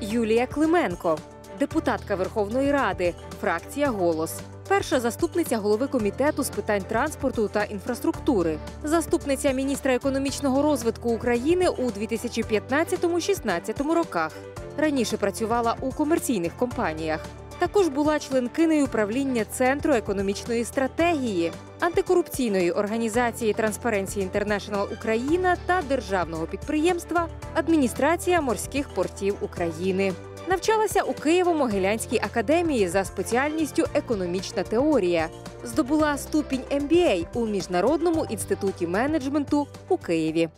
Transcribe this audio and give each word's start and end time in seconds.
Юлія 0.00 0.46
Клименко, 0.46 1.18
депутатка 1.58 2.14
Верховної 2.14 2.72
Ради, 2.72 3.14
фракція 3.40 3.90
Голос. 3.90 4.40
Перша 4.68 5.00
заступниця 5.00 5.58
голови 5.58 5.86
комітету 5.86 6.42
з 6.42 6.50
питань 6.50 6.82
транспорту 6.82 7.48
та 7.48 7.64
інфраструктури, 7.64 8.58
заступниця 8.84 9.52
міністра 9.52 9.94
економічного 9.94 10.62
розвитку 10.62 11.10
України 11.10 11.68
у 11.68 11.82
2015-16 11.82 13.94
роках. 13.94 14.32
Раніше 14.78 15.16
працювала 15.16 15.76
у 15.80 15.92
комерційних 15.92 16.56
компаніях. 16.56 17.20
Також 17.58 17.88
була 17.88 18.18
членкинею 18.18 18.86
правління 18.86 19.44
Центру 19.44 19.94
економічної 19.94 20.64
стратегії, 20.64 21.52
антикорупційної 21.80 22.72
організації 22.72 23.54
Transparency 23.54 24.30
International 24.30 24.92
Україна 24.92 25.56
та 25.66 25.82
державного 25.82 26.46
підприємства 26.46 27.28
Адміністрація 27.54 28.40
морських 28.40 28.88
портів 28.88 29.36
України. 29.40 30.12
Навчалася 30.48 31.02
у 31.02 31.12
Києво-Могилянській 31.12 32.24
академії 32.24 32.88
за 32.88 33.04
спеціальністю 33.04 33.84
економічна 33.94 34.62
теорія. 34.62 35.28
Здобула 35.64 36.18
ступінь 36.18 36.62
MBA 36.70 37.26
у 37.34 37.46
міжнародному 37.46 38.24
інституті 38.24 38.86
менеджменту 38.86 39.66
у 39.88 39.96
Києві. 39.96 40.48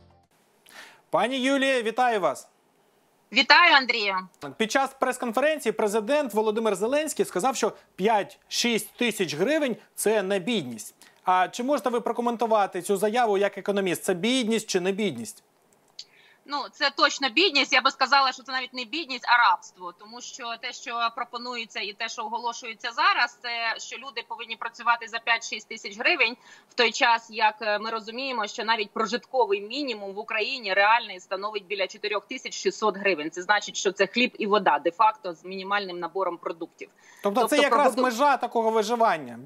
Пані 1.11 1.41
Юлія, 1.41 1.83
вітаю 1.83 2.21
вас. 2.21 2.49
Вітаю, 3.33 3.75
Андрію. 3.75 4.17
Під 4.57 4.73
час 4.73 4.91
прес-конференції 5.01 5.73
президент 5.73 6.35
Володимир 6.35 6.75
Зеленський 6.75 7.25
сказав, 7.25 7.57
що 7.57 7.73
5-6 7.99 8.87
тисяч 8.97 9.35
гривень 9.35 9.77
це 9.95 10.23
не 10.23 10.39
бідність. 10.39 10.95
А 11.25 11.49
чи 11.49 11.63
можете 11.63 11.91
ви 11.91 12.01
прокоментувати 12.01 12.83
цю 12.83 12.97
заяву 12.97 13.39
як 13.39 13.59
економіст? 13.59 14.05
Це 14.05 14.15
бідність 14.15 14.71
чи 14.71 14.81
не 14.81 14.93
бідність? 14.93 15.43
Ну, 16.51 16.65
це 16.73 16.91
точно 16.91 17.29
бідність. 17.29 17.73
Я 17.73 17.81
би 17.81 17.91
сказала, 17.91 18.33
що 18.33 18.43
це 18.43 18.53
навіть 18.53 18.75
не 18.75 18.85
бідність, 18.85 19.25
а 19.29 19.37
рабство. 19.37 19.93
Тому 19.99 20.21
що 20.21 20.55
те, 20.61 20.73
що 20.73 21.11
пропонується, 21.17 21.81
і 21.81 21.93
те, 21.93 22.09
що 22.09 22.23
оголошується 22.23 22.91
зараз, 22.93 23.39
це 23.43 23.75
що 23.79 23.97
люди 23.97 24.25
повинні 24.29 24.57
працювати 24.57 25.09
за 25.09 25.17
5-6 25.17 25.69
тисяч 25.69 25.99
гривень, 25.99 26.37
в 26.71 26.75
той 26.75 26.93
час 26.93 27.31
як 27.31 27.55
е, 27.61 27.79
ми 27.79 27.91
розуміємо, 27.91 28.47
що 28.47 28.65
навіть 28.65 28.91
прожитковий 28.91 29.61
мінімум 29.61 30.13
в 30.15 30.19
Україні 30.19 30.75
реальний 30.75 31.21
становить 31.21 31.67
біля 31.67 31.87
4600 31.87 32.97
гривень. 32.97 33.31
Це 33.31 33.43
значить, 33.43 33.77
що 33.77 33.93
це 33.93 34.07
хліб 34.07 34.35
і 34.39 34.47
вода, 34.47 34.79
де 34.79 34.91
факто 34.91 35.35
з 35.35 35.45
мінімальним 35.45 35.99
набором 35.99 36.37
продуктів. 36.37 36.89
Тобто, 37.23 37.41
це 37.41 37.57
Тобто 37.57 37.63
якраз 37.63 37.95
прогоду- 37.95 38.03
межа 38.03 38.37
такого 38.37 38.71
виживання. 38.71 39.39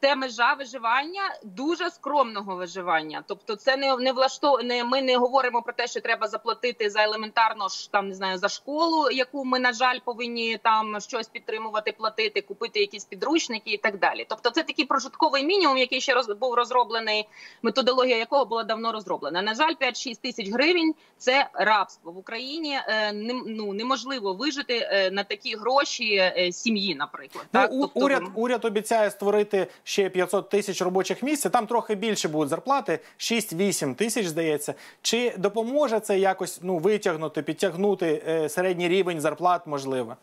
Це 0.00 0.16
межа 0.16 0.54
виживання 0.54 1.22
дуже 1.44 1.90
скромного 1.90 2.56
виживання. 2.56 3.24
Тобто, 3.26 3.56
це 3.56 3.76
не 3.76 3.96
не 3.96 4.12
влашто... 4.12 4.58
не 4.62 4.84
ми 4.84 5.02
не 5.02 5.16
говоримо 5.16 5.62
про 5.62 5.72
те, 5.72 5.86
що 5.86 6.00
треба 6.00 6.28
заплатити 6.28 6.90
за 6.90 7.02
елементарно 7.02 7.68
ж 7.68 7.92
там 7.92 8.08
не 8.08 8.14
знаю 8.14 8.38
за 8.38 8.48
школу, 8.48 9.10
яку 9.10 9.44
ми 9.44 9.58
на 9.58 9.72
жаль 9.72 9.98
повинні 10.04 10.58
там 10.58 11.00
щось 11.00 11.28
підтримувати, 11.28 11.92
платити, 11.92 12.40
купити 12.40 12.80
якісь 12.80 13.04
підручники 13.04 13.70
і 13.70 13.76
так 13.76 13.98
далі. 13.98 14.26
Тобто, 14.28 14.50
це 14.50 14.62
такий 14.62 14.84
прожитковий 14.84 15.44
мінімум, 15.44 15.76
який 15.76 16.00
ще 16.00 16.14
роз... 16.14 16.26
був 16.26 16.54
розроблений, 16.54 17.28
методологія 17.62 18.16
якого 18.16 18.44
була 18.44 18.64
давно 18.64 18.92
розроблена. 18.92 19.42
На 19.42 19.54
жаль, 19.54 19.74
5-6 19.80 20.20
тисяч 20.20 20.50
гривень 20.50 20.94
це 21.18 21.48
рабство 21.52 22.12
в 22.12 22.18
Україні. 22.18 22.78
Е, 22.88 23.12
не, 23.12 23.34
ну 23.46 23.72
неможливо 23.72 24.34
вижити 24.34 24.88
е, 24.90 25.10
на 25.10 25.24
такі 25.24 25.56
гроші 25.56 26.14
е, 26.14 26.52
сім'ї, 26.52 26.94
наприклад. 26.94 27.46
Ну, 27.52 27.60
так? 27.60 27.72
у- 27.72 27.80
Тобто, 27.80 28.00
уряд, 28.00 28.22
уряд 28.34 28.64
обіцяє 28.64 29.10
створити 29.10 29.66
ще 29.86 30.08
500 30.08 30.48
тисяч 30.48 30.82
робочих 30.82 31.22
місць. 31.22 31.46
Там 31.50 31.66
трохи 31.66 31.94
більше 31.94 32.28
будуть 32.28 32.48
зарплати, 32.48 32.98
6-8 33.18 33.94
тисяч, 33.94 34.26
здається. 34.26 34.74
Чи 35.02 35.32
допоможе 35.38 36.00
це 36.00 36.18
якось 36.18 36.60
ну, 36.62 36.78
витягнути, 36.78 37.42
підтягнути 37.42 38.22
е, 38.28 38.48
середній 38.48 38.88
рівень 38.88 39.20
зарплат, 39.20 39.66
можливо? 39.66 40.16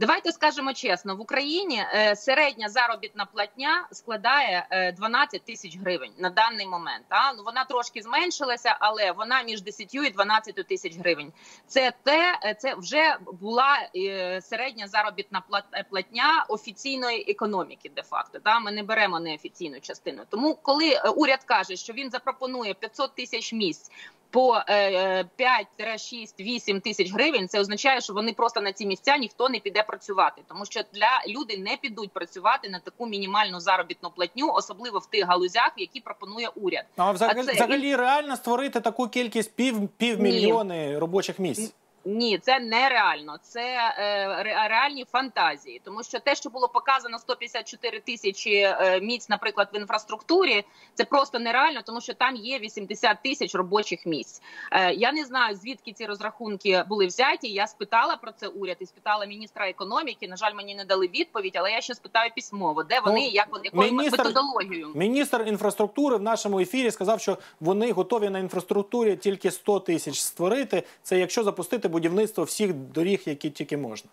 Давайте 0.00 0.32
скажемо 0.32 0.72
чесно: 0.72 1.16
в 1.16 1.20
Україні 1.20 1.84
е, 1.94 2.16
середня 2.16 2.68
заробітна 2.68 3.26
платня 3.26 3.88
складає 3.92 4.66
е, 4.70 4.92
12 4.92 5.44
тисяч 5.44 5.78
гривень 5.78 6.10
на 6.18 6.30
даний 6.30 6.66
момент. 6.66 7.04
А? 7.08 7.32
Ну 7.32 7.42
вона 7.44 7.64
трошки 7.64 8.02
зменшилася, 8.02 8.76
але 8.80 9.12
вона 9.12 9.42
між 9.42 9.62
10 9.62 9.94
і 9.94 10.10
12 10.10 10.66
тисяч 10.66 10.96
гривень. 10.96 11.32
Це 11.66 11.92
те, 12.02 12.38
е, 12.44 12.54
це 12.54 12.74
вже 12.74 13.16
була 13.32 13.88
е, 13.96 14.40
середня 14.40 14.88
заробітна 14.88 15.42
плат- 15.50 15.64
е, 15.72 15.84
платня 15.90 16.44
офіційної 16.48 17.30
економіки. 17.30 17.90
Де 17.96 18.02
факто 18.02 18.38
та 18.38 18.60
ми 18.60 18.72
не 18.72 18.82
беремо 18.82 19.20
неофіційну 19.20 19.80
частину. 19.80 20.22
Тому, 20.28 20.58
коли 20.62 20.90
е, 20.90 21.08
уряд 21.08 21.44
каже, 21.44 21.76
що 21.76 21.92
він 21.92 22.10
запропонує 22.10 22.74
500 22.74 23.14
тисяч 23.14 23.52
місць. 23.52 23.90
По 24.30 24.60
е, 24.68 25.24
5-6-8 25.38 26.80
тисяч 26.80 27.12
гривень 27.12 27.48
це 27.48 27.60
означає, 27.60 28.00
що 28.00 28.12
вони 28.12 28.32
просто 28.32 28.60
на 28.60 28.72
ці 28.72 28.86
місця 28.86 29.16
ніхто 29.16 29.48
не 29.48 29.58
піде 29.58 29.82
працювати, 29.82 30.42
тому 30.48 30.64
що 30.64 30.80
для 30.94 31.22
люди 31.28 31.58
не 31.58 31.76
підуть 31.76 32.10
працювати 32.12 32.68
на 32.68 32.78
таку 32.78 33.06
мінімальну 33.06 33.60
заробітну 33.60 34.10
платню, 34.10 34.52
особливо 34.52 34.98
в 34.98 35.06
тих 35.06 35.26
галузях, 35.26 35.72
які 35.76 36.00
пропонує 36.00 36.48
уряд. 36.54 36.84
А 36.96 37.12
взагалі, 37.12 37.40
А 37.40 37.44
це- 37.44 37.52
взагалі 37.52 37.96
реально 37.96 38.36
створити 38.36 38.80
таку 38.80 39.08
кількість 39.08 39.54
пів, 39.56 39.88
півмільйони 39.88 40.98
робочих 40.98 41.38
місць? 41.38 41.74
Ні, 42.04 42.38
це 42.38 42.60
нереально. 42.60 43.36
Це 43.42 43.60
е, 43.98 44.42
реальні 44.68 45.04
фантазії, 45.04 45.80
тому 45.84 46.02
що 46.02 46.20
те, 46.20 46.34
що 46.34 46.50
було 46.50 46.68
показано 46.68 47.18
154 47.18 48.00
тисячі 48.00 48.54
е, 48.54 49.00
місць, 49.00 49.28
наприклад, 49.28 49.68
в 49.74 49.76
інфраструктурі, 49.76 50.64
це 50.94 51.04
просто 51.04 51.38
нереально, 51.38 51.80
тому 51.86 52.00
що 52.00 52.14
там 52.14 52.36
є 52.36 52.58
80 52.58 53.16
тисяч 53.24 53.54
робочих 53.54 54.06
місць. 54.06 54.42
Е, 54.72 54.92
я 54.94 55.12
не 55.12 55.24
знаю 55.24 55.56
звідки 55.56 55.92
ці 55.92 56.06
розрахунки 56.06 56.84
були 56.88 57.06
взяті. 57.06 57.48
Я 57.48 57.66
спитала 57.66 58.16
про 58.16 58.32
це 58.32 58.46
уряд 58.46 58.76
і 58.80 58.86
спитала 58.86 59.26
міністра 59.26 59.68
економіки. 59.68 60.28
На 60.28 60.36
жаль, 60.36 60.54
мені 60.54 60.74
не 60.74 60.84
дали 60.84 61.06
відповідь, 61.06 61.56
але 61.56 61.70
я 61.72 61.80
ще 61.80 61.94
спитаю 61.94 62.30
письмово, 62.34 62.82
де 62.82 63.00
вони, 63.00 63.20
Ну, 63.20 63.28
як 63.32 63.46
вони 63.50 63.64
якою 63.64 63.92
міністр- 63.92 64.18
методологією. 64.18 64.92
Міністр 64.94 65.44
інфраструктури 65.46 66.16
в 66.16 66.22
нашому 66.22 66.60
ефірі 66.60 66.90
сказав, 66.90 67.20
що 67.20 67.38
вони 67.60 67.92
готові 67.92 68.30
на 68.30 68.38
інфраструктурі 68.38 69.16
тільки 69.16 69.50
100 69.50 69.80
тисяч 69.80 70.20
створити. 70.20 70.82
Це 71.02 71.18
якщо 71.18 71.44
запустити 71.44 71.88
будівництво 71.90 72.44
всіх 72.44 72.72
доріг, 72.72 73.22
які 73.26 73.50
тільки 73.50 73.76
можна. 73.76 74.10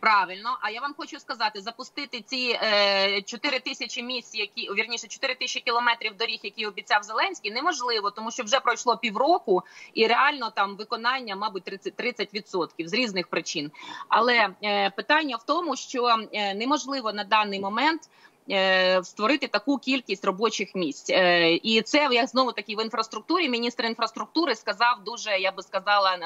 Правильно, 0.00 0.58
а 0.60 0.70
я 0.70 0.80
вам 0.80 0.94
хочу 0.98 1.20
сказати, 1.20 1.60
запустити 1.60 2.20
ці 2.20 2.58
е, 2.62 3.22
4 3.22 3.58
тисячі 3.58 4.02
місць, 4.02 4.34
які 4.34 4.70
вірніше 4.72 5.08
4 5.08 5.34
тисячі 5.34 5.60
кілометрів 5.60 6.16
доріг, 6.16 6.40
які 6.42 6.66
обіцяв 6.66 7.02
Зеленський, 7.02 7.50
неможливо, 7.50 8.10
тому 8.10 8.30
що 8.30 8.42
вже 8.42 8.60
пройшло 8.60 8.96
півроку, 8.96 9.62
і 9.94 10.06
реально 10.06 10.50
там 10.50 10.76
виконання, 10.76 11.36
мабуть, 11.36 11.64
30, 11.64 11.94
30% 11.96 12.88
з 12.88 12.92
різних 12.92 13.26
причин. 13.26 13.70
Але 14.08 14.48
е, 14.64 14.90
питання 14.90 15.36
в 15.36 15.42
тому, 15.42 15.76
що 15.76 16.26
е, 16.32 16.54
неможливо 16.54 17.12
на 17.12 17.24
даний 17.24 17.60
момент. 17.60 18.08
Е, 18.50 19.04
Створити 19.04 19.48
таку 19.48 19.78
кількість 19.78 20.24
робочих 20.24 20.74
місць, 20.74 21.10
Е, 21.10 21.52
і 21.54 21.82
це 21.82 22.08
як 22.12 22.26
знову 22.28 22.52
таки 22.52 22.76
в 22.76 22.82
інфраструктурі. 22.84 23.48
Міністр 23.48 23.84
інфраструктури 23.84 24.54
сказав 24.54 24.96
дуже, 25.06 25.30
я 25.38 25.52
би 25.52 25.62
сказала, 25.62 26.18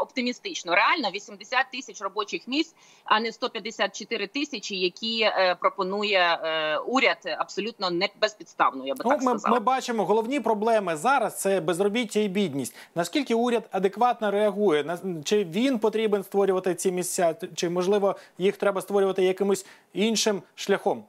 оптимістично. 0.00 0.74
Реально 0.74 1.10
80 1.14 1.66
тисяч 1.72 2.00
робочих 2.02 2.48
місць, 2.48 2.74
а 3.04 3.20
не 3.20 3.32
154 3.32 4.26
тисячі, 4.26 4.76
які 4.76 5.22
е, 5.22 5.56
пропонує 5.60 6.38
уряд 6.86 7.18
абсолютно 7.38 7.90
не 7.90 8.08
безпідставно. 8.20 8.86
Я 8.86 8.94
би 8.94 9.00
Ну, 9.04 9.10
так 9.10 9.22
ми, 9.22 9.30
сказала. 9.30 9.54
ми 9.54 9.60
бачимо, 9.64 10.04
головні 10.04 10.40
проблеми 10.40 10.96
зараз 10.96 11.40
це 11.40 11.60
безробіття 11.60 12.20
і 12.20 12.28
бідність. 12.28 12.74
Наскільки 12.94 13.34
уряд 13.34 13.68
адекватно 13.72 14.30
реагує? 14.30 14.98
Чи 15.24 15.44
він 15.44 15.78
потрібен 15.78 16.24
створювати 16.24 16.74
ці 16.74 16.92
місця, 16.92 17.34
чи 17.54 17.68
можливо 17.70 18.16
їх 18.38 18.56
треба 18.56 18.80
створювати 18.80 19.22
якимось 19.24 19.66
іншим 19.92 20.42
шляхом? 20.54 21.04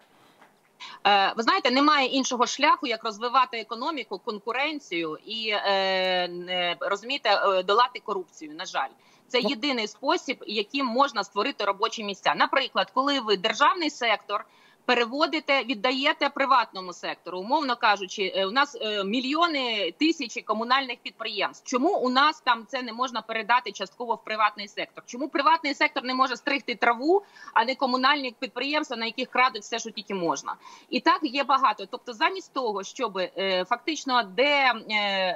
Е, 1.08 1.34
Ви 1.38 1.44
знаєте, 1.44 1.72
немає 1.72 2.08
іншого 2.08 2.48
шляху, 2.48 2.88
як 2.88 3.04
розвивати 3.04 3.60
економіку, 3.60 4.20
конкуренцію 4.26 5.18
і 5.26 5.50
е, 5.50 6.28
не- 6.28 6.76
розумієте, 6.80 7.30
е, 7.30 7.64
долати 7.64 8.00
корупцію. 8.00 8.52
На 8.56 8.66
жаль, 8.66 8.90
це 9.28 9.40
єдиний 9.40 9.88
спосіб, 9.88 10.44
яким 10.48 10.86
можна 10.86 11.24
створити 11.24 11.66
робочі 11.66 12.04
місця. 12.04 12.34
Наприклад, 12.38 12.92
коли 12.94 13.20
ви 13.20 13.38
державний 13.38 13.90
сектор. 13.90 14.46
Переводите, 14.86 15.64
віддаєте 15.64 16.30
приватному 16.30 16.94
сектору, 16.94 17.40
умовно 17.40 17.76
кажучи, 17.76 18.34
е, 18.36 18.46
у 18.46 18.52
нас 18.52 18.78
е, 18.82 19.04
мільйони 19.04 19.94
тисячі 20.00 20.42
комунальних 20.42 20.98
підприємств. 20.98 21.70
Чому 21.70 21.98
у 21.98 22.10
нас 22.10 22.42
там 22.42 22.66
це 22.68 22.82
не 22.82 22.94
можна 22.94 23.22
передати 23.22 23.72
частково 23.72 24.16
в 24.16 24.24
приватний 24.24 24.68
сектор? 24.68 25.04
Чому 25.06 25.30
приватний 25.30 25.74
сектор 25.74 26.04
не 26.04 26.14
може 26.14 26.38
стригти 26.38 26.76
траву, 26.76 27.24
а 27.54 27.66
не 27.66 27.76
комунальні 27.76 28.36
підприємства, 28.40 28.98
на 28.98 29.06
яких 29.06 29.30
крадуть 29.30 29.62
все, 29.62 29.80
що 29.80 29.92
тільки 29.92 30.14
можна? 30.14 30.56
І 30.90 31.00
так 31.00 31.20
є 31.24 31.44
багато. 31.44 31.86
Тобто, 31.86 32.14
замість 32.14 32.54
того, 32.54 32.84
щоб 32.84 33.18
е, 33.18 33.66
фактично 33.66 34.24
де 34.24 34.74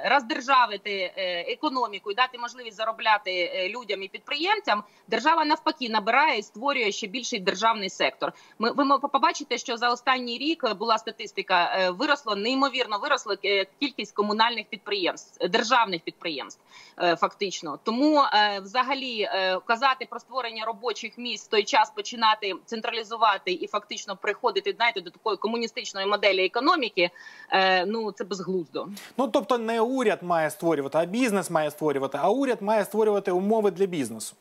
роздержавити 0.04 1.12
економіку 1.48 2.10
і 2.10 2.14
дати 2.14 2.38
можливість 2.38 2.76
заробляти 2.76 3.50
людям 3.74 4.02
і 4.02 4.08
підприємцям, 4.08 4.84
держава 5.08 5.44
навпаки 5.44 5.88
набирає 5.88 6.38
і 6.38 6.42
створює 6.42 6.92
ще 6.92 7.06
більший 7.06 7.40
державний 7.40 7.90
сектор. 7.90 8.32
Ми 8.58 8.70
ви 8.72 8.98
побачите 8.98 9.43
бачите, 9.44 9.58
що 9.58 9.76
за 9.76 9.90
останній 9.90 10.38
рік 10.38 10.74
була 10.74 10.98
статистика, 10.98 11.78
е, 11.78 11.90
виросло 11.90 12.36
неймовірно 12.36 12.98
виросла 12.98 13.36
е, 13.44 13.66
кількість 13.80 14.14
комунальних 14.14 14.66
підприємств, 14.66 15.48
державних 15.48 16.00
підприємств, 16.02 16.60
е, 16.98 17.16
фактично. 17.16 17.78
Тому 17.84 18.20
е, 18.20 18.60
взагалі 18.60 19.20
е, 19.20 19.58
казати 19.66 20.06
про 20.10 20.20
створення 20.20 20.64
робочих 20.64 21.18
місць 21.18 21.46
в 21.46 21.50
той 21.50 21.64
час 21.64 21.90
починати 21.90 22.54
централізувати 22.64 23.52
і 23.52 23.66
фактично 23.66 24.16
приходити 24.16 24.72
знаєте, 24.76 25.00
до 25.00 25.10
такої 25.10 25.36
комуністичної 25.36 26.06
моделі 26.06 26.44
економіки. 26.46 27.10
е, 27.50 27.86
Ну 27.86 28.12
це 28.12 28.24
безглуздо. 28.24 28.88
Ну 29.18 29.28
тобто 29.28 29.58
не 29.58 29.80
уряд 29.80 30.22
має 30.22 30.50
створювати, 30.50 30.98
а 30.98 31.04
бізнес 31.04 31.50
має 31.50 31.70
створювати, 31.70 32.18
а 32.22 32.30
уряд 32.30 32.62
має 32.62 32.84
створювати 32.84 33.30
умови 33.32 33.70
для 33.70 33.86
бізнесу. 33.86 34.36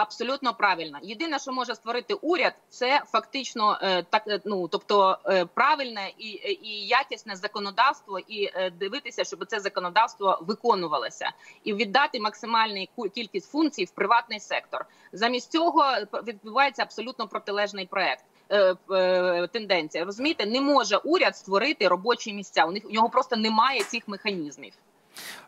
Абсолютно 0.00 0.54
правильно. 0.54 0.98
Єдине, 1.02 1.38
що 1.38 1.52
може 1.52 1.74
створити 1.74 2.14
уряд, 2.14 2.54
це 2.68 3.02
фактично 3.06 3.78
е, 3.82 4.02
так, 4.02 4.22
е, 4.28 4.40
ну 4.44 4.68
тобто 4.68 5.18
е, 5.26 5.44
правильне 5.44 6.12
і, 6.18 6.28
і 6.62 6.86
якісне 6.86 7.36
законодавство, 7.36 8.18
і 8.28 8.50
дивитися, 8.78 9.24
щоб 9.24 9.46
це 9.46 9.60
законодавство 9.60 10.38
виконувалося, 10.42 11.30
і 11.64 11.74
віддати 11.74 12.20
максимальну 12.20 12.86
кількість 13.14 13.50
функцій 13.50 13.84
в 13.84 13.90
приватний 13.90 14.40
сектор. 14.40 14.86
Замість 15.12 15.52
цього 15.52 15.84
відбувається 16.26 16.82
абсолютно 16.82 17.28
протилежний 17.28 17.86
проект. 17.86 18.24
Тенденція 19.52 20.04
розумієте, 20.04 20.46
не 20.46 20.60
може 20.60 20.96
уряд 20.96 21.36
створити 21.36 21.88
робочі 21.88 22.32
місця. 22.32 22.64
У 22.64 22.72
них 22.72 22.82
у 22.86 22.90
нього 22.90 23.08
просто 23.08 23.36
немає 23.36 23.82
цих 23.82 24.08
механізмів. 24.08 24.72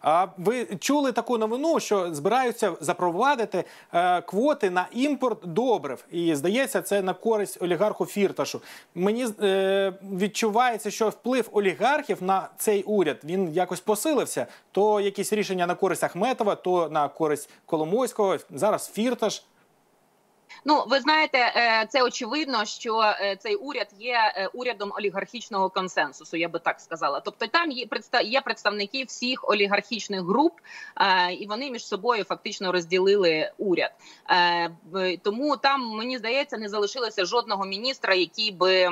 А 0.02 0.26
ви 0.38 0.66
чули 0.80 1.12
таку 1.12 1.38
новину, 1.38 1.80
що 1.80 2.14
збираються 2.14 2.72
запровадити 2.80 3.64
е, 3.92 4.20
квоти 4.20 4.70
на 4.70 4.86
імпорт 4.92 5.38
добрив, 5.44 6.04
і 6.10 6.34
здається, 6.34 6.82
це 6.82 7.02
на 7.02 7.14
користь 7.14 7.62
олігарху 7.62 8.06
Фірташу. 8.06 8.60
Мені 8.94 9.26
е, 9.42 9.92
відчувається, 10.12 10.90
що 10.90 11.08
вплив 11.08 11.48
олігархів 11.52 12.22
на 12.22 12.48
цей 12.58 12.82
уряд 12.82 13.16
він 13.24 13.52
якось 13.52 13.80
посилився. 13.80 14.46
То 14.72 15.00
якісь 15.00 15.32
рішення 15.32 15.66
на 15.66 15.74
користь 15.74 16.04
Ахметова, 16.04 16.54
то 16.54 16.88
на 16.88 17.08
користь 17.08 17.50
Коломойського. 17.66 18.36
Зараз 18.50 18.90
Фірташ. 18.94 19.42
Ну, 20.64 20.85
ви 20.88 21.00
знаєте, 21.00 21.38
е, 21.38 21.87
це 21.91 22.03
очевидно, 22.03 22.64
що 22.64 23.00
е, 23.00 23.37
цей 23.41 23.55
уряд 23.55 23.88
є 23.99 24.32
е, 24.37 24.49
урядом 24.53 24.93
олігархічного 24.99 25.70
консенсусу. 25.70 26.37
Я 26.37 26.49
би 26.49 26.59
так 26.59 26.81
сказала. 26.81 27.20
Тобто, 27.20 27.47
там 27.47 27.70
є 27.70 27.87
представ- 27.87 28.25
є 28.25 28.41
представники 28.41 29.05
всіх 29.05 29.49
олігархічних 29.49 30.20
груп, 30.20 30.53
і 31.38 31.47
вони 31.47 31.70
між 31.70 31.87
собою 31.87 32.25
фактично 32.25 32.73
розділили 32.73 33.50
уряд. 33.59 33.91
Тому 35.23 35.56
там 35.56 35.81
мені 35.81 36.19
здається 36.19 36.59
не 36.59 36.69
залишилося 36.69 37.25
жодного 37.25 37.65
міністра, 37.65 38.15
який 38.15 38.50
би 38.50 38.88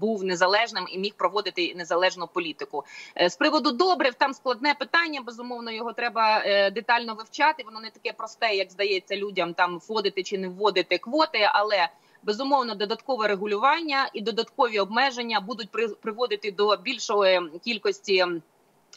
був 0.00 0.24
незалежним 0.24 0.86
і 0.90 0.98
міг 0.98 1.14
проводити 1.14 1.74
незалежну 1.76 2.26
політику. 2.26 2.84
З 3.26 3.36
приводу 3.36 3.72
добрив 3.72 4.14
там 4.14 4.34
складне 4.34 4.74
питання. 4.74 5.20
Безумовно, 5.20 5.70
його 5.70 5.92
треба 5.92 6.42
детально 6.70 7.14
вивчати. 7.14 7.62
Воно 7.64 7.80
не 7.80 7.90
таке 7.90 8.12
просте, 8.12 8.54
як 8.54 8.70
здається 8.70 9.16
людям 9.16 9.54
там 9.54 9.78
вводити 9.88 10.22
чи 10.22 10.38
не 10.38 10.48
вводити 10.48 10.87
квоти, 10.96 11.50
але 11.52 11.88
безумовно 12.22 12.74
додаткове 12.74 13.28
регулювання 13.28 14.10
і 14.14 14.20
додаткові 14.20 14.78
обмеження 14.78 15.40
будуть 15.40 15.70
при- 15.70 15.88
приводити 15.88 16.50
до 16.50 16.76
більшої 16.76 17.40
кількості. 17.64 18.26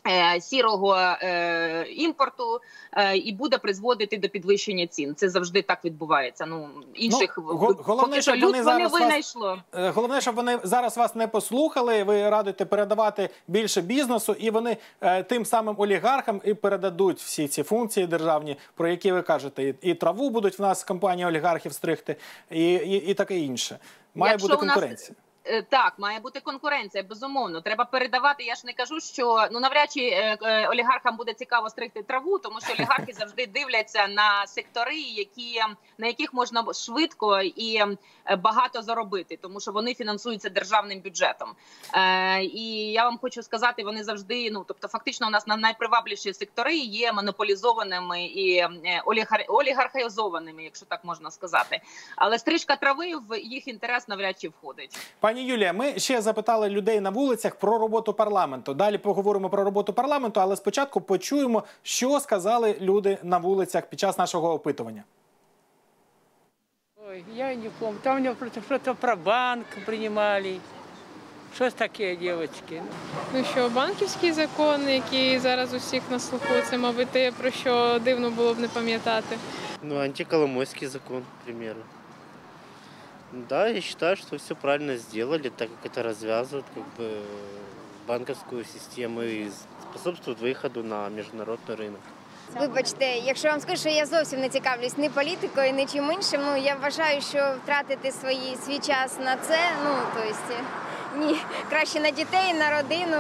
Е, 0.08 0.42
Сірого 0.42 0.96
е, 0.98 1.86
імпорту 1.90 2.60
е, 2.94 3.18
і 3.18 3.34
буде 3.34 3.58
призводити 3.58 4.18
до 4.18 4.30
підвищення 4.30 4.88
цін. 4.88 5.16
Це 5.16 5.30
завжди 5.30 5.62
так 5.62 5.86
відбувається. 5.86 6.46
Ну 6.46 6.70
інших 6.94 7.34
Ну, 7.38 7.44
го- 7.44 7.76
головне, 7.84 8.22
щоб 8.22 8.40
вони 8.42 8.64
зараз 8.64 8.92
вас- 8.92 9.02
винайшло. 9.02 9.58
Е, 9.76 9.90
Головне, 9.90 10.22
щоб 10.22 10.36
вони 10.36 10.60
зараз 10.64 10.98
вас 10.98 11.16
не 11.16 11.28
послухали. 11.28 12.04
Ви 12.04 12.30
радите 12.30 12.66
передавати 12.66 13.30
більше 13.48 13.82
бізнесу, 13.82 14.34
і 14.40 14.50
вони 14.50 14.78
е, 15.02 15.24
тим 15.24 15.46
самим 15.46 15.76
олігархам 15.78 16.42
і 16.46 16.54
передадуть 16.54 17.20
всі 17.20 17.48
ці 17.48 17.64
функції 17.64 18.08
державні, 18.08 18.58
про 18.76 18.88
які 18.88 19.12
ви 19.12 19.22
кажете. 19.22 19.64
І, 19.64 19.76
і 19.82 19.94
траву 19.94 20.30
будуть 20.30 20.60
в 20.60 20.62
нас 20.62 20.84
компанії 20.84 21.26
олігархів 21.28 21.74
стригти, 21.74 22.16
і, 22.52 22.64
і, 22.74 22.96
і 22.96 23.14
таке 23.14 23.38
інше. 23.40 23.80
Має 24.16 24.32
Якщо 24.34 24.48
бути 24.48 24.62
у 24.62 24.66
нас- 24.66 24.74
конкуренція. 24.76 25.16
Так, 25.70 25.94
має 25.98 26.20
бути 26.20 26.40
конкуренція. 26.40 27.04
Безумовно, 27.04 27.62
треба 27.62 27.86
передавати. 27.86 28.44
Я 28.44 28.56
ж 28.56 28.62
не 28.66 28.74
кажу, 28.74 29.00
що 29.00 29.48
ну 29.52 29.60
навряд 29.60 29.92
чи 29.92 30.00
е, 30.00 30.38
е, 30.42 30.68
олігархам 30.68 31.18
буде 31.18 31.34
цікаво 31.34 31.70
стригти 31.70 32.04
траву, 32.04 32.40
тому 32.40 32.62
що 32.62 32.74
олігархи 32.74 33.14
завжди 33.14 33.48
дивляться 33.48 34.08
на 34.08 34.48
сектори, 34.48 34.96
які 34.96 35.62
на 35.98 36.08
яких 36.08 36.34
можна 36.34 36.74
швидко 36.74 37.42
і 37.42 37.76
е, 37.76 38.36
багато 38.36 38.82
заробити, 38.82 39.38
тому 39.42 39.60
що 39.60 39.72
вони 39.72 39.94
фінансуються 39.94 40.50
державним 40.50 41.00
бюджетом. 41.00 41.56
Е, 41.94 42.44
і 42.44 42.92
я 42.92 43.04
вам 43.04 43.18
хочу 43.18 43.44
сказати, 43.44 43.84
вони 43.84 44.04
завжди, 44.04 44.52
ну 44.52 44.66
тобто, 44.68 44.88
фактично, 44.88 45.28
у 45.28 45.30
нас 45.30 45.48
на 45.48 45.58
найпривабливіші 45.58 46.34
сектори 46.34 46.76
є 46.78 47.14
монополізованими 47.14 48.26
і 48.26 48.58
е, 48.58 48.70
олігар... 49.06 49.46
олігархізованими, 49.48 50.64
якщо 50.64 50.86
так 50.86 51.04
можна 51.04 51.32
сказати. 51.32 51.82
Але 52.16 52.40
стрижка 52.40 52.76
трави 52.76 53.12
в 53.30 53.40
їх 53.40 53.68
інтерес 53.68 54.08
навряд 54.08 54.42
чи 54.42 54.50
входить. 54.50 54.98
Пані 55.32 55.46
Юлія, 55.46 55.74
ми 55.74 56.00
ще 56.00 56.22
запитали 56.22 56.70
людей 56.70 57.00
на 57.00 57.10
вулицях 57.10 57.56
про 57.56 57.78
роботу 57.78 58.14
парламенту. 58.14 58.74
Далі 58.74 58.98
поговоримо 58.98 59.50
про 59.50 59.64
роботу 59.64 59.94
парламенту, 59.94 60.42
але 60.42 60.56
спочатку 60.56 61.02
почуємо, 61.02 61.64
що 61.84 62.20
сказали 62.20 62.78
люди 62.82 63.18
на 63.24 63.38
вулицях 63.38 63.86
під 63.86 64.00
час 64.00 64.18
нашого 64.18 64.54
опитування. 64.54 65.04
Ой, 67.10 67.24
я 67.36 67.56
не 67.56 67.70
помню. 67.80 68.00
Там 68.04 68.28
у 68.28 68.36
просто 68.36 68.62
что-то 68.62 68.96
про 68.96 69.16
банк 69.16 69.66
принимали. 69.86 70.58
Щось 71.56 71.74
таке, 71.74 72.16
дівчатки. 72.16 72.82
Ну 73.34 73.44
що, 73.44 73.70
банківський 73.70 74.32
закон, 74.32 74.90
який 74.90 75.40
зараз 75.40 75.74
усіх 75.74 76.04
на 76.12 76.20
слуху, 76.20 76.46
це, 76.70 76.78
мабуть, 76.78 77.08
те, 77.08 77.32
про 77.32 77.52
що 77.52 78.00
дивно 78.04 78.30
було 78.30 78.54
б 78.54 78.60
не 78.60 78.68
пам'ятати. 78.68 79.38
Ну, 79.84 79.96
антиколомойский 79.96 80.88
закон, 80.88 81.22
к 81.22 81.46
примеру. 81.46 81.80
Да, 83.33 83.67
я 83.67 83.81
считаю, 83.81 84.17
что 84.17 84.39
все 84.39 84.55
правильно 84.55 84.97
сделали, 84.97 85.49
так 85.49 85.69
как 85.69 85.93
это 85.93 86.03
развязывает 86.03 86.65
как 86.75 86.85
бы 86.97 87.23
банковскую 88.07 88.65
систему 88.65 89.23
и 89.23 89.51
способствует 89.91 90.41
выходу 90.41 90.83
на 90.83 91.09
международный 91.09 91.75
рынок. 91.75 92.01
Вибачте, 92.55 93.19
якщо 93.19 93.47
я 93.47 93.53
вам 93.53 93.61
скажу, 93.61 93.81
що 93.81 93.89
я 93.89 94.07
зовсім 94.07 94.41
не 94.41 94.49
цікавлюсь 94.49 94.99
ні 94.99 95.09
політикою, 95.09 95.73
ні 95.73 95.87
чим 95.87 96.13
іншим. 96.13 96.41
Ну 96.47 96.57
я 96.57 96.75
вважаю, 96.75 97.21
що 97.21 97.55
втратити 97.63 98.13
свої 98.13 98.57
свій 98.67 98.79
час 98.79 99.19
на 99.25 99.37
це. 99.37 99.59
Ну 99.85 99.91
то 100.15 100.29
есть, 100.29 100.63
ні, 101.19 101.39
краще 101.71 102.01
на 102.01 102.11
дітей, 102.11 102.55
на 102.55 102.71
родину 102.71 103.17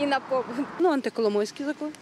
і 0.00 0.06
на 0.06 0.20
побут. 0.20 0.66
Ну, 0.78 0.92
антиколомойський 0.92 1.66
закон 1.66 1.92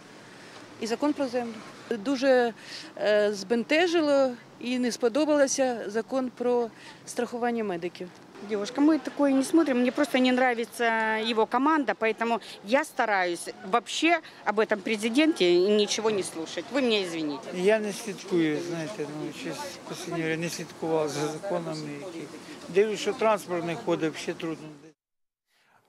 і 0.79 0.87
закон 0.87 1.13
про 1.13 1.27
землю. 1.27 1.53
Дуже 1.89 2.53
е, 2.97 3.33
збентежило 3.33 4.31
і 4.59 4.79
не 4.79 4.91
сподобалося 4.91 5.83
закон 5.87 6.31
про 6.37 6.69
страхування 7.05 7.63
медиків. 7.63 8.07
Девушка, 8.49 8.81
мы 8.81 8.97
такое 8.97 9.31
не 9.33 9.43
смотрим, 9.43 9.81
мне 9.81 9.91
просто 9.91 10.17
не 10.17 10.31
нравится 10.31 11.19
его 11.23 11.45
команда, 11.45 11.93
поэтому 11.93 12.41
я 12.63 12.83
стараюсь 12.83 13.49
вообще 13.65 14.19
об 14.45 14.59
этом 14.59 14.81
президенте 14.81 15.69
ничего 15.69 16.09
не 16.09 16.23
слушать. 16.23 16.65
Вы 16.71 16.81
меня 16.81 17.03
извините. 17.03 17.43
Я 17.53 17.79
не 17.79 17.93
слідкую, 17.93 18.59
знаєте, 18.69 19.05
ну 19.19 19.31
щось 19.41 19.77
останнє 19.91 20.23
время 20.23 20.43
не 20.43 20.49
слідкував 20.49 21.09
за 21.09 21.27
законами. 21.27 21.89
Які... 21.99 22.27
Дивлюсь, 22.69 22.99
що 22.99 23.13
транспорт 23.13 23.65
не 23.65 23.75
ходить, 23.75 24.17
ще 24.17 24.33
трудно. 24.33 24.67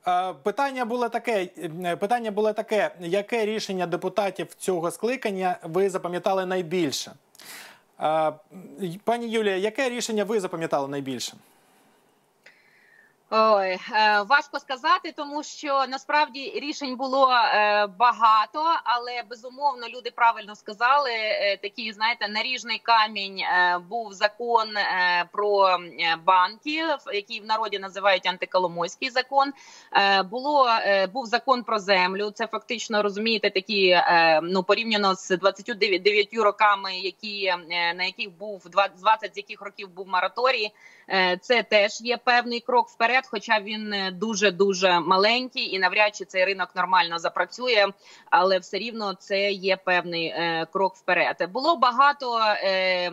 Е, 0.07 0.33
Питання 0.43 0.85
було 0.85 1.09
таке: 1.09 1.49
е, 1.85 1.95
питання 1.95 2.31
було 2.31 2.53
таке: 2.53 2.91
яке 2.99 3.45
рішення 3.45 3.87
депутатів 3.87 4.47
цього 4.57 4.91
скликання 4.91 5.57
ви 5.63 5.89
запам'ятали 5.89 6.45
найбільше? 6.45 7.11
Е, 8.01 8.31
Пані 9.03 9.27
Юлія, 9.27 9.57
яке 9.57 9.89
рішення 9.89 10.23
ви 10.23 10.39
запам'ятали 10.39 10.87
найбільше? 10.87 11.33
Ой, 13.29 13.69
е, 13.71 14.21
важко 14.21 14.59
сказати, 14.59 15.13
тому 15.15 15.43
що 15.43 15.85
насправді 15.87 16.51
рішень 16.55 16.95
було 16.95 17.31
е, 17.31 17.87
багато, 17.87 18.63
але 18.83 19.23
безумовно 19.29 19.87
люди 19.87 20.11
правильно 20.11 20.55
сказали. 20.55 21.11
Е, 21.11 21.57
такий, 21.57 21.93
знаєте, 21.93 22.27
наріжний 22.27 22.79
камінь 22.79 23.39
був 23.89 24.13
закон 24.13 24.67
про 25.31 25.77
банки, 26.23 26.83
який 27.13 27.41
в 27.41 27.45
народі 27.45 27.79
називають 27.79 28.25
антиколомойський 28.25 29.09
закон. 29.09 29.53
Було 30.29 30.69
був 31.13 31.25
закон 31.25 31.63
про 31.63 31.79
землю. 31.79 32.31
Це 32.31 32.47
фактично 32.47 33.03
розумієте, 33.03 33.49
такі 33.49 34.01
ну 34.43 34.63
порівняно 34.63 35.15
з 35.15 35.37
29 35.37 36.33
роками, 36.33 36.97
які 36.97 37.53
на 37.69 38.03
яких 38.03 38.31
був 38.37 38.69
20 38.69 39.33
з 39.33 39.37
яких 39.37 39.61
років 39.61 39.89
був 39.89 40.07
мораторій. 40.07 40.71
Е, 41.09 41.37
Це 41.41 41.63
теж 41.63 42.01
є 42.01 42.17
певний 42.17 42.59
крок 42.59 42.89
вперед. 42.89 43.23
хоча 43.31 43.59
він 43.59 43.95
дуже 44.11 44.51
дуже 44.51 44.99
маленький 44.99 45.75
і 45.75 45.79
навряд 45.79 46.15
чи 46.15 46.25
цей 46.25 46.45
ринок 46.45 46.69
нормально 46.75 47.19
запрацює, 47.19 47.87
але 48.29 48.59
все 48.59 48.77
рівно 48.77 49.13
це 49.13 49.51
є 49.51 49.77
певний 49.77 50.25
е, 50.25 50.67
крок 50.73 50.95
вперед. 50.95 51.49
Було 51.53 51.75
багато, 51.75 52.39
е, 52.63 53.11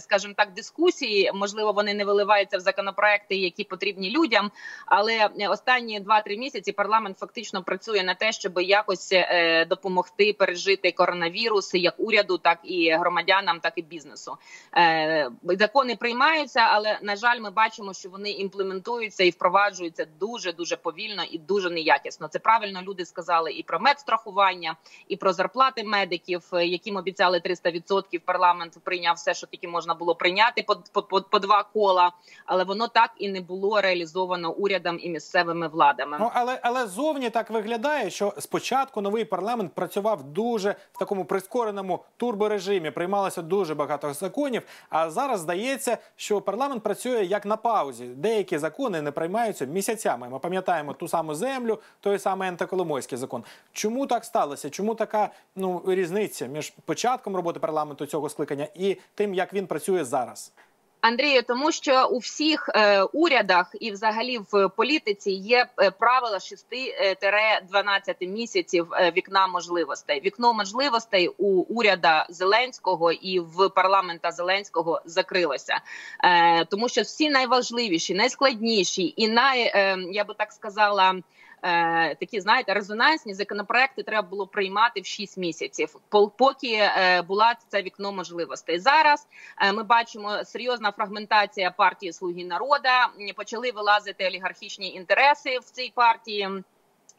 скажімо 0.00 0.34
так, 0.36 0.52
дискусій. 0.52 1.30
Можливо, 1.34 1.72
вони 1.72 1.94
не 1.94 2.04
виливаються 2.04 2.58
в 2.58 2.60
законопроекти, 2.60 3.36
які 3.36 3.64
потрібні 3.64 4.10
людям. 4.10 4.50
Але 4.86 5.28
останні 5.48 6.00
2-3 6.00 6.38
місяці 6.38 6.72
парламент 6.72 7.18
фактично 7.18 7.62
працює 7.62 8.02
на 8.02 8.14
те, 8.14 8.32
щоб 8.32 8.60
якось 8.60 9.12
е, 9.12 9.64
допомогти 9.64 10.32
пережити 10.32 10.92
коронавірус 10.92 11.74
як 11.74 11.94
уряду, 11.98 12.38
так 12.38 12.58
і 12.64 12.90
громадянам, 12.90 13.60
так 13.60 13.72
і 13.76 13.82
бізнесу. 13.82 14.36
Е, 14.76 15.30
закони 15.42 15.96
приймаються, 15.96 16.60
але 16.60 16.98
на 17.02 17.16
жаль, 17.16 17.35
ми 17.40 17.50
бачимо, 17.50 17.94
що 17.94 18.08
вони 18.08 18.30
імплементуються 18.30 19.24
і 19.24 19.30
впроваджуються 19.30 20.06
дуже 20.20 20.52
дуже 20.52 20.76
повільно 20.76 21.22
і 21.30 21.38
дуже 21.38 21.70
неякісно. 21.70 22.28
Це 22.28 22.38
правильно 22.38 22.82
люди 22.82 23.04
сказали 23.04 23.52
і 23.52 23.62
про 23.62 23.80
медстрахування, 23.80 24.76
і 25.08 25.16
про 25.16 25.32
зарплати 25.32 25.84
медиків, 25.84 26.42
е, 26.52 26.66
яким 26.66 26.96
обіцяли 26.96 27.38
300%. 27.38 28.18
Парламент 28.18 28.78
прийняв 28.84 29.14
все, 29.14 29.34
що 29.34 29.46
тільки 29.46 29.68
можна 29.68 29.94
було 29.94 30.14
прийняти 30.14 30.62
по, 30.62 30.76
по, 30.92 31.02
по, 31.02 31.20
по 31.20 31.38
два 31.38 31.62
кола, 31.62 32.12
але 32.46 32.64
воно 32.64 32.88
так 32.88 33.10
і 33.18 33.28
не 33.28 33.40
було 33.40 33.80
реалізовано 33.80 34.52
урядом 34.52 34.98
і 35.02 35.08
місцевими 35.08 35.68
владами. 35.68 36.16
Ну 36.20 36.30
але 36.34 36.60
але 36.62 36.86
зовні 36.86 37.30
так 37.30 37.50
виглядає, 37.50 38.10
що 38.10 38.34
спочатку 38.38 39.00
новий 39.00 39.24
парламент 39.24 39.74
працював 39.74 40.22
дуже 40.22 40.76
в 40.92 40.98
такому 40.98 41.24
прискореному 41.24 42.04
турборежимі. 42.16 42.90
Приймалося 42.90 43.42
дуже 43.42 43.74
багато 43.74 44.12
законів. 44.12 44.62
А 44.90 45.10
зараз 45.10 45.40
здається, 45.40 45.98
що 46.16 46.40
парламент 46.40 46.82
працює 46.82 47.24
як 47.26 47.46
на 47.46 47.56
паузі. 47.56 48.06
Деякі 48.06 48.58
закони 48.58 49.02
не 49.02 49.10
приймаються 49.10 49.64
місяцями. 49.64 50.28
Ми 50.28 50.38
пам'ятаємо 50.38 50.92
ту 50.92 51.08
саму 51.08 51.34
землю, 51.34 51.78
той 52.00 52.18
самий 52.18 52.48
антиколомойський 52.48 53.18
закон. 53.18 53.44
Чому 53.72 54.06
так 54.06 54.24
сталося? 54.24 54.70
Чому 54.70 54.94
така 54.94 55.30
ну 55.56 55.82
різниця 55.86 56.46
між 56.46 56.70
початком 56.84 57.36
роботи 57.36 57.60
парламенту 57.60 58.06
цього 58.06 58.28
скликання 58.28 58.68
і 58.74 58.96
тим, 59.14 59.34
як 59.34 59.54
він 59.54 59.66
працює 59.66 60.04
зараз? 60.04 60.52
Андрію, 61.06 61.42
тому 61.42 61.72
що 61.72 62.08
у 62.08 62.18
всіх 62.18 62.68
е, 62.74 63.02
урядах 63.02 63.70
і, 63.80 63.90
взагалі, 63.90 64.38
в 64.52 64.68
політиці 64.68 65.30
є 65.30 65.66
е, 65.82 65.90
правила 65.90 66.38
6-12 66.38 68.26
місяців 68.26 68.88
е, 68.92 69.12
вікна 69.16 69.46
можливостей. 69.46 70.20
Вікно 70.20 70.54
можливостей 70.54 71.28
у 71.28 71.62
уряда 71.62 72.26
Зеленського 72.30 73.12
і 73.12 73.40
в 73.40 73.68
парламента 73.68 74.30
Зеленського 74.30 75.00
закрилося, 75.04 75.80
е, 76.24 76.64
тому 76.64 76.88
що 76.88 77.02
всі 77.02 77.30
найважливіші, 77.30 78.14
найскладніші 78.14 79.14
і 79.16 79.28
най 79.28 79.60
е, 79.60 79.98
я 80.12 80.24
би 80.24 80.34
так 80.34 80.52
сказала. 80.52 81.14
Е, 81.62 82.14
такі 82.14 82.40
знаєте 82.40 82.74
резонансні 82.74 83.34
законопроекти 83.34 84.02
треба 84.02 84.28
було 84.28 84.46
приймати 84.46 85.00
в 85.00 85.06
6 85.06 85.36
місяців, 85.36 85.96
поки 86.38 86.72
е, 86.72 87.22
була 87.22 87.54
це 87.68 87.82
вікно 87.82 88.12
можливостей. 88.12 88.78
Зараз 88.78 89.26
е, 89.60 89.72
ми 89.72 89.82
бачимо 89.82 90.44
серйозна 90.44 90.90
фрагментація 90.96 91.70
партії 91.70 92.12
Слуги 92.12 92.44
народа. 92.44 93.08
Почали 93.36 93.70
вилазити 93.70 94.26
олігархічні 94.26 94.94
інтереси 94.94 95.58
в 95.58 95.64
цій 95.64 95.92
партії. 95.94 96.48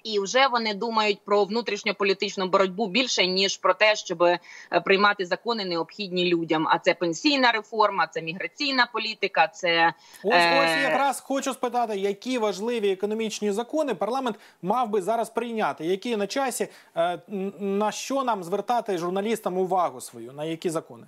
І 0.04 0.20
вже 0.20 0.48
вони 0.48 0.74
думають 0.74 1.20
про 1.26 1.44
внутрішньополітичну 1.44 2.48
боротьбу 2.48 2.88
більше 2.88 3.28
ніж 3.28 3.58
про 3.58 3.74
те, 3.74 3.96
щоб 3.96 4.24
е, 4.24 4.40
приймати 4.86 5.26
закони 5.26 5.66
необхідні 5.66 6.26
людям. 6.26 6.68
А 6.68 6.80
це 6.80 6.94
пенсійна 6.94 7.52
реформа, 7.52 8.08
це 8.08 8.22
міграційна 8.22 8.88
політика, 8.94 9.48
це 9.48 9.94
Ось 10.24 10.34
Е, 10.34 10.64
ось 10.64 10.84
якраз 10.84 11.20
хочу 11.20 11.54
спитати, 11.54 11.98
які 11.98 12.38
важливі 12.38 12.92
економічні 12.92 13.52
закони 13.52 13.96
парламент 13.96 14.40
мав 14.62 14.90
би 14.90 15.02
зараз 15.02 15.30
прийняти, 15.30 15.86
які 15.86 16.18
на 16.18 16.28
часі, 16.28 16.68
е, 16.96 17.20
на 17.60 17.92
що 17.92 18.24
нам 18.24 18.44
звертати 18.44 18.98
журналістам 18.98 19.58
увагу 19.58 20.02
свою, 20.02 20.34
на 20.34 20.46
які 20.46 20.70
закони? 20.70 21.08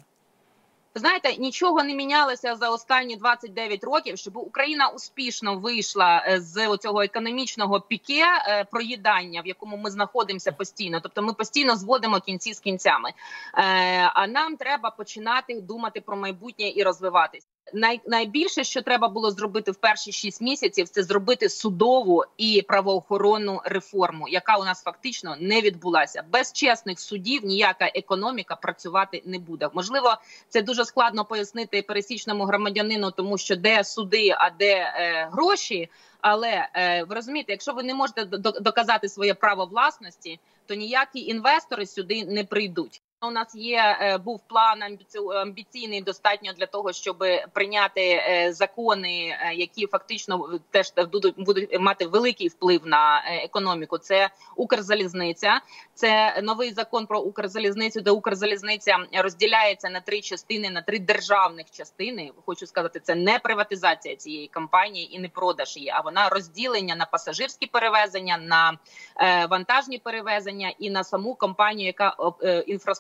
Знаєте, 0.96 1.36
нічого 1.38 1.84
не 1.84 1.96
мінялося 1.96 2.55
за 2.55 2.69
останні 2.69 3.15
29 3.15 3.84
років, 3.84 4.17
щоб 4.17 4.38
Україна 4.38 4.88
успішно 4.88 5.55
вийшла 5.55 6.24
е, 6.27 6.41
з 6.41 6.77
цього 6.77 7.01
економічного 7.01 7.81
піке 7.81 8.24
е, 8.48 8.63
проїдання, 8.63 9.41
в 9.41 9.48
якому 9.48 9.77
ми 9.77 9.91
знаходимося 9.91 10.51
постійно. 10.51 11.00
Тобто, 11.01 11.22
ми 11.22 11.34
постійно 11.34 11.75
зводимо 11.75 12.19
кінці 12.19 12.53
з 12.53 12.60
кінцями. 12.60 13.10
Е, 13.10 13.13
А 14.13 14.27
нам 14.27 14.58
треба 14.58 14.89
починати 14.89 15.62
думати 15.62 16.01
про 16.01 16.17
майбутнє 16.17 16.72
і 16.75 16.84
розвиватись. 16.84 17.48
Най, 17.74 18.02
найбільше, 18.08 18.64
що 18.64 18.82
треба 18.82 19.08
було 19.10 19.32
зробити 19.32 19.72
в 19.72 19.76
перші 19.76 20.12
6 20.12 20.42
місяців, 20.42 20.90
це 20.90 21.04
зробити 21.04 21.50
судову 21.50 22.24
і 22.38 22.66
правоохоронну 22.68 23.62
реформу, 23.66 24.28
яка 24.28 24.58
у 24.58 24.64
нас 24.64 24.84
фактично 24.84 25.36
не 25.40 25.62
відбулася. 25.62 26.24
Без 26.32 26.54
чесних 26.54 27.00
судів 27.00 27.46
ніяка 27.46 27.92
економіка 27.96 28.56
працювати 28.56 29.22
не 29.26 29.40
буде. 29.40 29.70
Можливо, 29.74 30.16
це 30.50 30.62
дуже 30.62 30.86
складно 30.86 31.26
пояснити 31.26 31.82
пересічному 31.82 32.44
громадянину, 32.46 33.12
тому 33.12 33.38
що 33.38 33.56
де 33.56 33.84
суди, 33.84 34.30
а 34.38 34.50
де 34.50 34.74
е, 34.76 35.30
гроші. 35.32 35.90
Але 36.22 36.70
е, 36.76 37.04
ви 37.04 37.16
розумієте, 37.16 37.52
якщо 37.52 37.74
ви 37.74 37.84
не 37.84 37.94
можете 37.94 38.26
до- 38.26 38.38
до- 38.38 38.60
доказати 38.60 39.10
своє 39.10 39.34
право 39.34 39.66
власності, 39.66 40.40
то 40.66 40.74
ніякі 40.76 41.20
інвестори 41.20 41.86
сюди 41.86 42.26
не 42.26 42.44
прийдуть. 42.44 43.02
У 43.22 43.32
нас 43.32 43.56
є 43.56 43.98
е, 44.02 44.18
був 44.18 44.42
план 44.48 44.84
амбіці- 44.84 45.34
амбіційний 45.34 46.02
достатньо 46.02 46.54
для 46.54 46.66
того, 46.66 46.94
щоб 46.94 47.24
прийняти 47.54 48.02
е, 48.02 48.54
закони, 48.54 49.38
е, 49.42 49.54
які 49.54 49.88
фактично 49.88 50.60
теж 50.72 50.94
будуть 51.12 51.36
будуть 51.38 51.80
мати 51.80 52.08
великий 52.08 52.48
вплив 52.48 52.82
на 52.86 53.24
економіку. 53.28 53.98
Це 53.98 54.30
Укрзалізниця, 54.56 55.62
це 55.94 56.42
новий 56.44 56.74
закон 56.74 57.06
про 57.06 57.20
Укрзалізницю, 57.20 58.02
де 58.02 58.12
Укрзалізниця 58.12 58.98
розділяється 59.14 59.90
на 59.90 60.02
три 60.02 60.22
частини, 60.22 60.70
на 60.70 60.82
три 60.82 61.00
державних 61.00 61.72
частини. 61.72 62.32
Хочу 62.46 62.68
сказати, 62.68 63.00
це 63.00 63.16
не 63.16 63.40
приватизація 63.40 64.16
цієї 64.16 64.48
компанії 64.48 65.16
і 65.16 65.20
не 65.20 65.30
продаж 65.30 65.78
її, 65.78 65.90
а 65.90 66.02
вона 66.02 66.30
розділення 66.30 66.96
на 66.96 67.06
пасажирські 67.06 67.68
перевезення, 67.68 68.38
на 68.38 68.78
вантажні 69.48 69.98
перевезення 69.98 70.74
і 70.80 70.90
на 70.90 71.04
саму 71.04 71.36
компанію, 71.36 71.88
яка 71.88 72.16
е, 72.44 72.60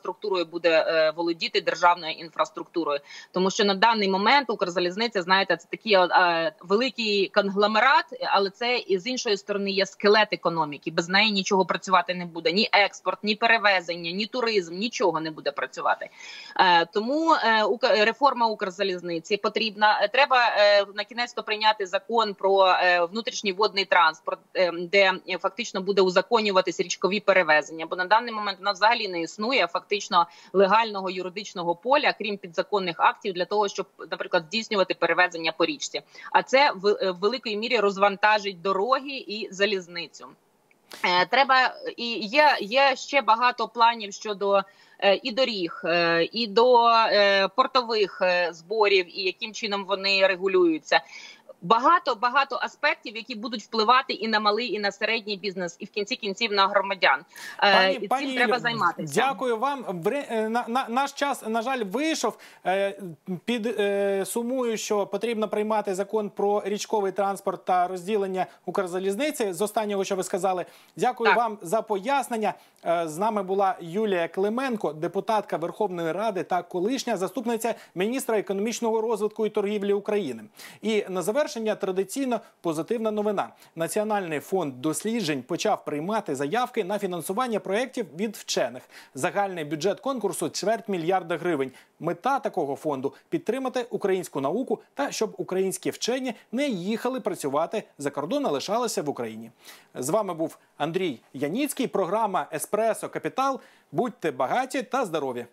інфраструктурою 0.09 0.45
буде 0.45 0.85
е, 0.87 1.11
володіти 1.15 1.61
державною 1.61 2.13
інфраструктурою. 2.13 2.99
Тому 3.31 3.51
що 3.51 3.65
на 3.65 3.73
даний 3.73 4.09
момент 4.09 4.49
Укрзалізниця, 4.49 5.21
знаєте, 5.21 5.57
це 5.57 5.67
такий 5.71 5.93
е, 5.93 6.51
великий 6.61 7.27
конгломерат, 7.27 8.05
але 8.21 8.49
це 8.49 8.77
і 8.77 8.99
з 8.99 9.07
іншої 9.07 9.37
сторони 9.37 9.71
є 9.71 9.85
скелет 9.85 10.27
економіки. 10.31 10.91
Без 10.91 11.09
неї 11.09 11.31
нічого 11.31 11.65
працювати 11.65 12.15
не 12.15 12.25
буде. 12.25 12.51
Ні 12.51 12.69
експорт, 12.73 13.19
ні 13.23 13.35
перевезення, 13.35 14.11
ні 14.11 14.25
туризм, 14.25 14.75
нічого 14.75 15.19
не 15.19 15.31
буде 15.31 15.51
працювати. 15.51 16.09
Е, 16.59 16.85
тому 16.85 17.35
реформа 17.81 18.47
Укрзалізниці 18.47 19.37
потрібна. 19.37 20.07
Треба 20.07 20.37
на 20.95 21.03
кінець 21.03 21.33
то 21.33 21.43
прийняти 21.43 21.85
закон 21.85 22.33
про 22.33 22.75
внутрішній 23.11 23.53
водний 23.53 23.85
транспорт, 23.85 24.39
де 24.79 25.13
фактично 25.39 25.81
буде 25.81 26.01
узаконюватись 26.01 26.79
річкові 26.79 27.19
перевезення. 27.19 27.85
Бо 27.85 27.95
на 27.95 28.05
даний 28.05 28.33
момент 28.33 28.61
нас 28.61 28.77
взагалі 28.77 29.07
не 29.07 29.21
існує 29.21 29.67
фактично 29.67 29.98
легального 30.53 31.09
юридичного 31.09 31.75
поля, 31.75 32.13
крім 32.17 32.37
підзаконних 32.37 32.95
актів, 32.99 33.33
для 33.33 33.45
того, 33.45 33.67
щоб, 33.67 33.87
наприклад, 34.11 34.43
здійснювати 34.47 34.93
перевезення 34.93 35.51
по 35.51 35.65
річці. 35.65 36.01
А 36.31 36.43
це 36.43 36.71
в 36.75 36.87
е, 36.87 37.11
великій 37.11 37.57
мірі 37.57 37.77
розвантажить 37.77 38.61
дороги 38.61 39.25
і 39.27 39.47
залізницю. 39.51 40.27
Е, 41.05 41.25
Треба 41.25 41.75
і 41.97 42.13
є, 42.17 42.57
є 42.61 42.95
ще 42.95 43.21
багато 43.21 43.67
планів 43.67 44.13
щодо 44.13 44.63
е, 44.99 45.19
і 45.23 45.31
доріг, 45.31 45.81
і 46.31 46.47
до 46.47 46.89
портових 47.55 48.21
зборів, 48.51 49.19
і 49.19 49.23
яким 49.23 49.53
чином 49.53 49.85
вони 49.85 50.27
регулюються. 50.27 51.01
Багато 51.61 52.15
багато 52.15 52.59
аспектів, 52.61 53.15
які 53.15 53.35
будуть 53.35 53.61
впливати 53.61 54.13
і 54.13 54.27
на 54.27 54.39
малий, 54.39 54.73
і 54.73 54.79
на 54.79 54.91
середній 54.91 55.37
бізнес, 55.37 55.75
і 55.79 55.85
в 55.85 55.89
кінці 55.89 56.15
кінців 56.15 56.51
на 56.51 56.67
громадян. 56.67 57.19
Е, 57.63 57.93
і 57.93 58.07
цим 58.07 58.35
треба 58.35 58.59
займатися. 58.59 59.13
Дякую 59.15 59.57
вам. 59.57 60.03
Е, 60.07 60.49
На, 60.49 60.65
на, 60.67 60.85
наш 60.89 61.11
час, 61.11 61.43
на 61.47 61.61
жаль, 61.61 61.83
вийшов. 61.83 62.37
Е, 62.65 62.99
Під 63.45 63.79
сумую, 64.27 64.77
що 64.77 65.07
потрібно 65.07 65.47
приймати 65.47 65.95
закон 65.95 66.29
про 66.29 66.61
річковий 66.65 67.11
транспорт 67.11 67.65
та 67.65 67.87
розділення 67.87 68.45
Укрзалізниці. 68.65 69.53
З 69.53 69.61
останнього, 69.61 70.03
що 70.03 70.15
ви 70.15 70.23
сказали, 70.23 70.65
дякую 70.95 71.29
Так. 71.29 71.37
вам 71.37 71.57
за 71.61 71.81
пояснення. 71.81 72.53
З 73.05 73.17
нами 73.17 73.43
була 73.43 73.75
Юлія 73.81 74.27
Клименко, 74.27 74.93
депутатка 74.93 75.57
Верховної 75.57 76.11
Ради 76.11 76.43
та 76.43 76.61
колишня 76.61 77.17
заступниця 77.17 77.75
міністра 77.95 78.39
економічного 78.39 79.01
розвитку 79.01 79.45
і 79.45 79.49
торгівлі 79.49 79.93
України. 79.93 80.43
І 80.81 81.05
на 81.09 81.21
завершення 81.21 81.48
завершення 81.49 81.75
традиційно 81.75 82.41
позитивна 82.61 83.11
новина. 83.11 83.49
Національний 83.75 84.39
фонд 84.39 84.81
досліджень 84.81 85.43
почав 85.43 85.85
приймати 85.85 86.35
заявки 86.35 86.83
на 86.83 86.99
фінансування 86.99 87.59
проєктів 87.59 88.05
від 88.15 88.35
вчених. 88.35 88.83
Загальний 89.15 89.65
бюджет 89.65 89.99
конкурсу 89.99 90.49
чверть 90.49 90.89
мільярда 90.89 91.37
гривень. 91.37 91.71
Мета 91.99 92.39
такого 92.39 92.75
фонду 92.75 93.13
підтримати 93.29 93.85
українську 93.89 94.41
науку 94.41 94.79
та 94.93 95.11
щоб 95.11 95.33
українські 95.37 95.89
вчені 95.89 96.33
не 96.51 96.67
їхали 96.67 97.19
працювати 97.19 97.83
за 97.97 98.09
кордон, 98.09 98.45
а 98.45 98.49
лишалися 98.49 99.01
в 99.01 99.09
Україні. 99.09 99.51
З 99.95 100.09
вами 100.09 100.33
був 100.33 100.57
Андрій 100.77 101.19
Яніцький. 101.33 101.87
Програма 101.87 102.47
Еспресо 102.53 103.09
Капітал. 103.09 103.59
Будьте 103.91 104.31
багаті 104.31 104.83
та 104.91 105.05
здорові! 105.05 105.45